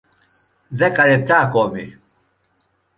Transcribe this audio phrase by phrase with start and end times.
[0.69, 1.99] Δέκα λεπτά ακόμη